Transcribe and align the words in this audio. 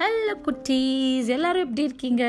Hello 0.00 0.34
குட்டீஸ். 0.44 1.26
எல்லாரும் 1.26 1.62
எப்படி 1.62 1.82
இருக்கீங்க? 1.82 2.24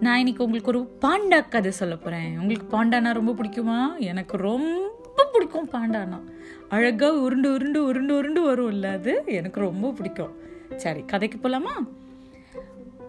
நான் 0.00 0.18
இன்னைக்கு 0.18 0.44
உங்களுக்கு 0.44 0.70
ஒரு 0.70 0.98
பாண்டா 1.00 1.48
கதை 1.48 1.70
சொல்ல 1.70 1.96
போகிறேன் 1.96 2.38
உங்களுக்கு 2.38 2.66
பாண்டானா 2.76 3.12
ரொம்ப 3.12 3.32
பிடிக்குமா? 3.32 3.98
எனக்கு 3.98 4.36
ரொம்ப 4.36 5.24
பிடிக்கும் 5.32 5.68
பாண்டானா. 5.68 6.20
அழகாக 6.68 7.20
உருண்டு 7.20 7.52
உருண்டு 7.52 7.84
உருண்டு 7.84 8.16
உருண்டு 8.16 8.40
வரும்ல 8.50 8.82
அது. 8.82 9.22
எனக்கு 9.26 9.60
ரொம்ப 9.60 9.90
பிடிக்கும். 9.90 10.32
சரி 10.76 11.04
கதைக்கு 11.04 11.38
போகலாமா 11.38 11.86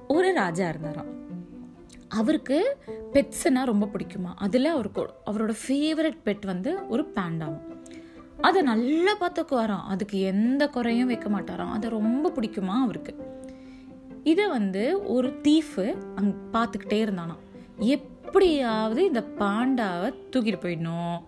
ஒரு 0.08 0.34
ராஜா 0.34 0.70
இருந்தாராம். 0.70 1.12
அவருக்கு 2.08 2.78
பெட்ஸ்னா 3.14 3.66
ரொம்ப 3.66 3.90
பிடிக்குமா? 3.94 4.34
அதில் 4.36 4.66
அவருக்கு 4.66 5.10
அவரோட 5.26 5.56
ஃபேவரட் 5.68 6.20
பெட் 6.26 6.46
வந்து 6.46 6.88
ஒரு 6.88 7.12
பாண்டாவும் 7.16 7.77
அதை 8.42 8.62
நல்லா 8.62 9.18
பார்த்துக்குவாராம். 9.18 9.84
அதுக்கு 9.88 10.20
எந்த 10.20 10.68
குறையும் 10.68 11.08
வைக்க 11.08 11.30
மாட்டாராம். 11.30 11.72
அதை 11.72 11.90
ரொம்ப 11.90 12.30
பிடிக்குமா 12.30 12.82
அவருக்கு. 12.82 13.16
இதை 14.24 14.48
வந்து 14.48 15.04
ஒரு 15.04 15.30
தீஃபு 15.44 15.98
அங் 16.16 16.34
பார்த்துக்கிட்டே 16.54 17.06
இருந்தானாம். 17.06 17.40
எப்படியாவது 17.78 19.06
இந்த 19.06 19.26
பாண்டாவை 19.38 20.14
தூக்கிட்டு 20.32 20.60
போயிடணும். 20.62 21.24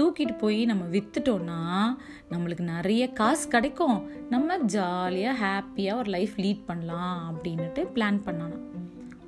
தூக்கிட்டு 0.00 0.38
போய் 0.38 0.64
நம்ம 0.64 0.84
வித்துட்டோம்னா 0.84 1.96
நம்மளுக்கு 2.30 2.60
நிறைய 2.60 3.08
காசு 3.08 3.48
கிடைக்கும். 3.48 4.10
நம்ம 4.28 4.58
ஜாலியாக 4.58 5.46
ஹாப்பியாக 5.46 5.96
ஒரு 5.96 6.10
லைஃப் 6.10 6.32
லீட் 6.36 6.64
பண்ணலாம் 6.66 7.34
அப்படின்னுட்டு 7.34 7.86
பிளான் 7.94 8.20
பண்ணானாம். 8.24 8.68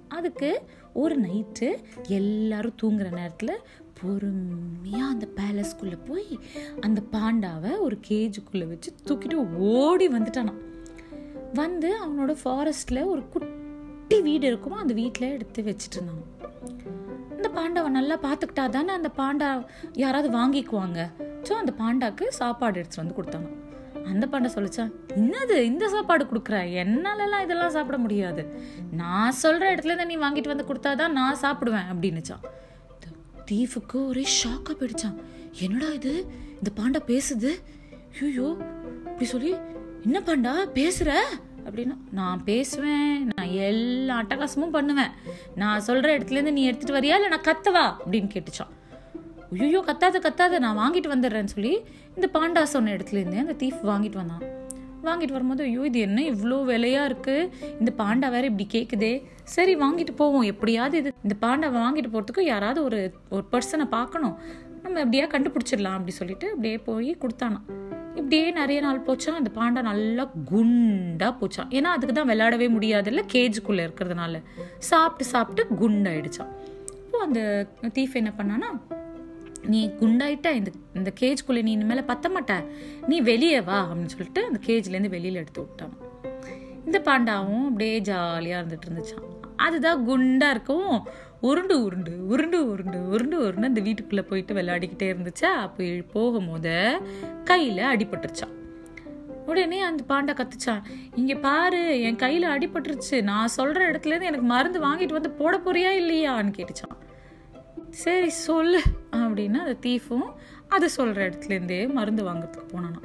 அதுக்கு 0.09 0.63
ஒரு 0.93 1.21
நைட்டு 1.21 1.83
எல்லாரும் 2.09 2.75
தூங்குற 2.83 3.13
நேரத்தில் 3.13 3.61
பொறுமையாக 4.03 5.13
அந்த 5.15 5.27
பேலஸ்குள்ளே 5.39 5.99
போய் 6.09 6.31
அந்த 6.81 7.01
பாண்டாவை 7.15 7.73
ஒரு 7.79 7.99
கேஜுக்குள்ளே 8.09 8.67
வச்சு 8.73 8.91
தூக்கிட்டு 9.09 9.39
ஓடி 9.73 10.09
வந்துட்டானான் 10.09 10.61
வந்து 11.55 11.89
அவனோட 12.05 12.33
ஃபாரஸ்ட்டில் 12.43 13.09
ஒரு 13.13 13.23
குட்டி 13.29 14.19
வீடு 14.29 14.45
இருக்குமோ 14.51 14.77
அந்த 14.83 14.95
வீட்டில் 14.95 15.33
எடுத்து 15.37 15.63
வச்சுட்டு 15.63 15.97
இருந்தான். 15.99 16.23
அந்த 17.37 17.49
பாண்டாவை 17.59 17.91
நல்லா 17.99 18.17
பார்த்துக்கிட்டா 18.25 18.65
தானே 18.77 18.93
அந்த 18.99 19.11
பாண்டா 19.19 19.49
யாராவது 20.03 20.29
வாங்கிக்குவாங்க. 20.39 21.01
ஸோ 21.49 21.53
அந்த 21.53 21.73
பாண்டாக்கு 21.81 22.25
சாப்பாடு 22.41 22.79
எடுத்துட்டு 22.81 23.03
வந்து 23.03 23.19
கொடுத்தாங்க 23.19 23.51
அந்த 24.11 24.25
பாண்டா 24.33 24.49
சொல்லிச்சான் 24.55 24.93
என்னது 25.17 25.57
இந்த 25.71 25.85
சாப்பாடு 25.89 26.25
கொடுக்குற? 26.25 26.57
என்னாலலாம் 26.83 27.45
இதெல்லாம் 27.45 27.75
சாப்பிட 27.77 27.99
முடியாது. 27.99 28.43
நான் 29.01 29.39
சொல்கிற 29.43 29.75
இடத்துல 29.75 30.07
நீ 30.11 30.17
வாங்கிட்டு 30.25 30.53
வந்து 30.55 30.69
கொடுத்தாதான் 30.71 31.17
நான் 31.19 31.41
சாப்பிடுவேன் 31.43 31.89
அப்படின்னுச்சான் 31.93 32.45
தீஃபுக்கு 33.51 33.99
ஒரே 34.07 34.25
ஷாக்காக 34.39 34.75
போயிடுச்சான் 34.81 35.17
என்னடா 35.61 35.89
இது? 35.93 36.13
இந்த 36.59 36.71
பாண்டா 36.77 37.01
பேசுது? 37.07 37.51
ஐயோ 38.23 38.49
இப்படி 39.07 39.25
சொல்லி 39.25 39.53
என்ன 40.05 40.21
பாண்டா 40.27 40.53
பேசுகிற 40.73 41.11
அப்படின்னா 41.65 41.97
நான் 42.11 42.45
பேசுவேன். 42.45 43.27
நான் 43.31 43.51
எல்லா 43.69 44.23
அட்டகாசமும் 44.23 44.75
பண்ணுவேன். 44.77 45.13
நான் 45.55 45.81
சொல்கிற 45.81 46.19
இடத்துலேருந்து 46.19 46.57
நீ 46.59 46.71
எடுத்துகிட்டு 46.71 46.99
வரியா? 46.99 47.17
இல்லை 47.19 47.29
நான் 47.29 47.49
கத்தவா? 47.51 47.85
அப்படின்னு 47.99 48.31
கேட்டுச்சான் 48.35 48.73
ஐயோ 49.61 49.81
கத்தாத 49.87 50.19
கத்தாத 50.27 50.59
நான் 50.59 50.79
வாங்கிட்டு 50.79 51.13
வந்துடுறேன்னு 51.15 51.55
சொல்லி 51.55 51.73
இந்த 52.15 52.29
பாண்டா 52.35 52.63
சொன்ன 52.63 52.93
இடத்துலேருந்து 52.97 53.43
அந்த 53.45 53.57
தீஃப் 53.59 53.81
வாங்கிட்டு 53.91 54.21
வந்தான். 54.21 54.45
வாங்கிட்டு 55.09 55.37
வரும்போது 55.37 55.63
ஐயோ 55.69 55.83
இது 55.91 55.99
என்ன 55.99 56.21
இவ்வளோ 56.23 56.59
விலையா 56.71 57.05
இருக்கு? 57.05 57.37
இந்த 57.81 57.91
பாண்டா 58.01 58.31
வேற 58.31 58.45
இப்படி 58.51 58.67
கேட்குதே 58.75 59.13
சரி 59.55 59.77
வாங்கிட்டு 59.77 60.13
போவோம். 60.17 60.47
எப்படியாவது 60.53 60.97
இது 60.99 61.13
இந்த 61.23 61.37
பாண்டா 61.45 61.71
வாங்கிட்டு 61.81 62.13
போகிறதுக்கு 62.13 62.45
யாராவது 62.53 62.81
ஒரு 62.85 63.01
ஒரு 63.31 63.45
பர்சனை 63.53 63.87
பார்க்கணும். 63.97 64.37
நம்ம 64.85 65.01
எப்படியா 65.05 65.27
கண்டுபிடிச்சிடலாம் 65.35 65.99
அப்படி 65.99 66.15
சொல்லிட்டு 66.21 66.47
அப்படியே 66.55 66.79
போய் 66.89 67.11
கொடுத்தானா. 67.23 67.61
இப்படியே 68.21 68.51
நிறைய 68.51 68.79
நாள் 68.81 69.05
போச்சான் 69.07 69.39
அந்த 69.41 69.51
பாண்டா 69.59 69.83
நல்லா 69.83 70.25
குண்டா 70.51 71.29
போச்சான் 71.41 71.71
ஏன்னா 71.79 71.91
அதுக்கு 71.97 72.15
தான் 72.15 72.31
விளையாடவே 72.33 72.69
முடியாதுல்ல 72.77 73.23
கேஜுக்குள்ளே 73.35 73.85
இருக்கிறதுனால. 73.87 74.43
சாப்பிட்டு 74.91 75.27
சாப்பிட்டு 75.35 75.65
குண்டாயிடுச்சான் 75.83 76.53
இப்போ 77.05 77.19
அந்த 77.27 77.41
தீஃப் 77.97 78.19
என்ன 78.21 78.33
பண்ணானா 78.41 78.69
நீ 79.67 79.91
குண்டாயிட்ட 80.01 80.53
இந்த 80.53 80.71
இந்த 80.95 81.13
கேஜ்குள்ளே 81.21 81.63
நீ 81.63 81.73
இனிமேல் 81.73 82.03
பத்த 82.03 82.31
மாட்ட. 82.35 82.65
நீ 83.09 83.21
வெளியே 83.21 83.61
வா 83.61 83.89
அப்படின்னு 83.91 84.07
சொல்லிட்டு 84.07 84.45
அந்த 84.45 84.61
கேஜ்லேருந்து 84.67 85.09
வெளியில் 85.09 85.35
எடுத்து 85.35 85.61
விட்டான். 85.61 85.95
இந்த 86.85 86.99
பாண்டாவும் 87.05 87.65
அப்படியே 87.65 87.99
ஜாலியாக 87.99 88.63
இருந்துட்டு 88.63 88.89
இருந்துச்சான் 88.89 89.29
அதுதான் 89.57 90.05
குண்டாக 90.05 90.51
இருக்கும் 90.51 91.03
உருண்டு 91.41 91.85
உருண்டு 91.85 92.27
உருண்டு 92.27 92.69
உருண்டு 92.69 93.09
உருண்டு 93.09 93.39
உருண்டு 93.39 93.67
அந்த 93.67 93.81
வீட்டுக்குள்ளே 93.81 94.25
போயிட்டு 94.25 94.55
விளையாடிக்கிட்டே 94.55 95.09
இருந்துச்சா? 95.13 95.51
அப்போ 95.67 95.85
போகும்போது 96.13 97.01
கையில் 97.45 97.79
அடிபட்டுருச்சான் 97.79 98.57
உடனே 99.47 99.81
அந்த 99.81 100.03
பாண்டா 100.09 100.35
கத்துச்சான் 100.37 100.83
இங்கே 101.15 101.35
பாரு 101.35 102.01
என் 102.01 102.17
கையில் 102.17 102.43
அடிபட்டுருச்சு. 102.43 103.23
நான் 103.23 103.49
சொல்கிற 103.49 103.91
இடத்துலேருந்து 103.91 104.31
எனக்கு 104.31 104.47
மருந்து 104.47 104.81
வாங்கிட்டு 104.87 105.13
வந்து 105.13 105.31
போட 105.31 105.59
போறியா 105.59 105.93
இல்லையான்னு 106.03 106.53
கேட்டுச்சான் 106.59 106.99
சரி 107.91 108.29
சொல்லு. 108.29 108.81
அப்படின்னா 109.33 109.57
அந்த 109.57 109.77
தீஃபும் 109.89 110.29
அது 110.69 110.91
சொல்கிற 110.91 111.29
இடத்துலேருந்தே 111.29 111.93
மருந்து 111.93 112.25
வாங்குறதுக்கு 112.25 112.73
போனானா. 112.73 113.01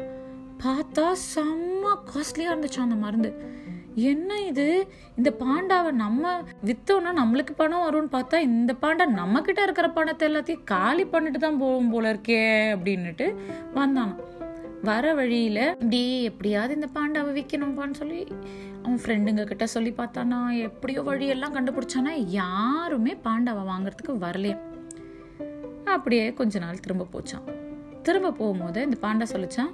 பார்த்தா 0.64 1.12
செம்ம 1.36 1.96
காஸ்ட்லியாக 2.12 2.54
இருந்துச்சான் 2.54 2.88
அந்த 2.88 2.96
மருந்து. 2.96 3.56
என்ன 3.96 4.40
இது? 4.42 4.88
இந்த 5.16 5.36
பாண்டாவை 5.40 5.92
நம்ம 5.92 6.44
விற்றோன்னா 6.66 7.12
நம்மளுக்கு 7.22 7.54
பணம் 7.56 7.86
வரும்னு 7.86 8.16
பார்த்தா 8.16 8.40
இந்த 8.40 8.76
பாண்டா 8.82 9.06
நம்மக்கிட்ட 9.12 9.62
இருக்கிற 9.62 9.90
பணத்தை 9.90 10.30
எல்லாத்தையும் 10.30 10.64
காலி 10.64 11.06
பண்ணிட்டு 11.06 11.40
தான் 11.40 11.58
போகும் 11.58 11.90
போல 11.90 12.14
இருக்கே 12.14 12.74
அப்படின்னுட்டு 12.76 13.36
வந்தானான் 13.76 14.36
வர 14.84 15.14
வழியில 15.14 15.70
இப்படி 15.72 16.24
எப்படியாவது 16.24 16.74
இந்த 16.74 16.88
பாண்டாவை 16.94 17.32
விற்கணும்ப்பான்னு 17.38 17.92
சொல்லி 17.92 18.28
அவன் 18.84 19.00
ஃப்ரெண்டுங்க 19.06 19.44
கிட்ட 19.44 19.68
சொல்லி 19.68 19.92
பார்த்தானா? 19.92 20.58
எப்படியோ 20.58 21.02
வழியெல்லாம் 21.02 21.56
கண்டுபிடிச்சானா? 21.56 22.12
யாருமே 22.28 23.18
பாண்டாவை 23.24 23.64
வாங்குறதுக்கு 23.72 24.14
வரலையே. 24.20 24.58
அப்படியே 25.92 26.34
கொஞ்ச 26.34 26.60
நாள் 26.60 26.80
திரும்ப 26.80 27.08
போச்சான் 27.14 27.56
திரும்ப 28.02 28.32
போகும்போது 28.32 28.82
இந்த 28.82 28.98
பாண்டா 29.02 29.36
சொல்லிச்சான் 29.36 29.74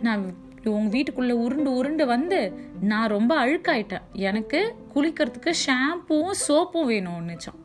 நான் 0.00 0.34
உங்க 0.64 0.88
வீட்டுக்குள்ளே 0.88 1.32
உருண்டு 1.32 1.74
உருண்டு 1.74 2.06
வந்து 2.06 2.52
நான் 2.80 3.08
ரொம்ப 3.08 3.46
அழுக்காயிட்டேன். 3.46 4.00
எனக்கு 4.12 4.74
குளிக்கிறதுக்கு 4.94 5.52
ஷாம்புவும் 5.66 6.30
சோப்பும் 6.48 6.88
வேணும்னுச்சான் 6.88 7.62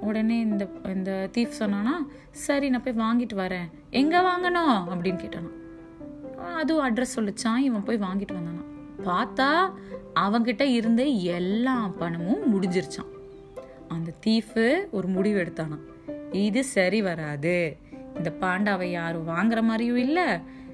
உடனே 0.00 0.40
இந்த 0.40 0.68
இந்த 0.84 1.28
தீஃப் 1.32 1.50
சொன்னானா 1.58 2.06
சரி 2.30 2.68
நான் 2.68 2.82
போய் 2.82 2.96
வாங்கிட்டு 2.96 3.34
வரேன். 3.34 3.70
எங்கே 3.90 4.16
வாங்கணும்? 4.16 4.84
அப்படின்னு 4.90 5.24
கேட்டானா. 5.24 5.50
அதுவும் 6.52 6.94
அட்ரஸ் 6.94 7.16
சொல்லிச்சான் 7.16 7.56
இவன் 7.56 7.84
போய் 7.84 7.98
வாங்கிட்டு 7.98 8.34
வந்தானா. 8.34 8.62
பார்த்தா 9.04 9.72
அவங்கிட்ட 10.14 10.62
இருந்த 10.62 11.04
எல்லா 11.04 11.88
பணமும் 11.88 12.54
முடிஞ்சிருச்சான் 12.54 13.12
அந்த 13.88 14.12
தீஃபு 14.26 14.90
ஒரு 14.90 15.08
முடிவு 15.08 15.44
எடுத்தானா 15.44 15.78
இது 16.42 16.64
சரி 16.64 17.02
வராது. 17.02 17.76
இந்த 18.16 18.30
பாண்டாவை 18.40 18.88
யாரும் 18.90 19.28
வாங்குற 19.28 19.62
மாதிரியும் 19.62 19.96
இல்லை. 19.96 20.26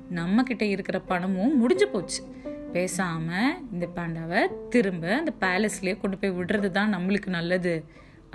நம்ம 0.09 0.43
கிட்ட 0.43 0.65
இருக்கிற 0.65 1.01
பணமும் 1.01 1.59
முடிஞ்சு 1.59 1.89
போச்சு. 1.89 2.21
பேசாம 2.73 3.29
இந்த 3.73 3.89
பாண்டாவை 3.97 4.41
திரும்ப 4.69 5.05
அந்த 5.17 5.33
பேலஸ்லயே 5.41 5.95
கொண்டு 6.01 6.19
போய் 6.19 6.31
விடுறது 6.31 6.69
தான் 6.71 6.95
நம்மளுக்கு 6.95 7.29
நல்லது 7.29 7.85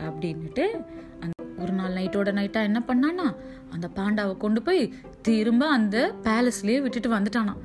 அப்படின்னுட்டு 0.08 0.66
அந்த 1.20 1.34
ஒரு 1.58 1.72
நாள் 1.72 1.94
நைட்டோட 1.94 2.30
நைட்டா 2.40 2.62
என்ன 2.64 2.80
பண்ணானா 2.88 3.28
அந்த 3.70 3.88
பாண்டாவை 3.96 4.38
கொண்டு 4.38 4.62
போய் 4.62 4.94
திரும்ப 5.22 5.70
அந்த 5.70 5.98
பேலஸ்லயே 6.24 6.80
விட்டுட்டு 6.82 7.12
வந்துட்டானா 7.16 7.56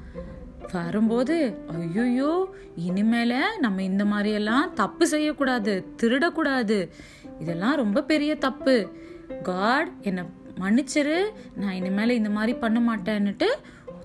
வரும்போது 0.73 1.37
ஐயோயோ 1.79 2.33
இனிமேல 2.89 3.35
நம்ம 3.59 3.83
இந்த 3.83 4.05
மாதிரியெல்லாம் 4.05 4.73
தப்பு 4.75 5.07
செய்யக்கூடாது 5.07 5.73
திருடக்கூடாது. 6.03 6.89
இதெல்லாம் 7.41 7.77
ரொம்ப 7.77 8.03
பெரிய 8.03 8.35
தப்பு. 8.35 8.75
காட் 9.43 9.91
என்னை 10.01 10.25
மன்னிச்சிரு. 10.61 11.31
நான் 11.57 11.73
இனிமேல் 11.73 12.11
இந்த 12.11 12.31
மாதிரி 12.31 12.59
பண்ண 12.59 12.79
மாட்டேன்னுட்டு 12.81 13.47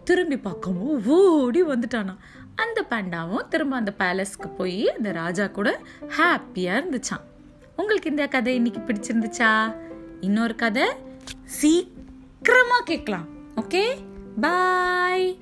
திரும்பி 0.04 0.38
பார்க்கவும் 0.38 1.08
ஓடி 1.08 1.64
வந்துட்டானா. 1.64 2.16
அந்த 2.56 2.86
பேண்டாவும் 2.90 3.48
திரும்ப 3.48 3.76
அந்த 3.76 3.94
பேலஸ்க்கு 4.00 4.50
போய் 4.58 4.92
அந்த 4.92 5.12
ராஜா 5.12 5.48
கூட 5.48 5.82
ஹாப்பியாக 6.18 6.80
இருந்துச்சான் 6.82 7.26
உங்களுக்கு 7.76 8.10
இந்த 8.10 8.28
கதை 8.28 8.56
இன்னைக்கு 8.56 8.82
பிடிச்சிருந்துச்சா? 8.82 9.76
இன்னொரு 10.20 10.56
கதை 10.56 10.86
சீக்கிரமாக 11.44 12.84
கேட்கலாம். 12.84 13.28
Okay 13.56 13.84
bye 14.42 15.38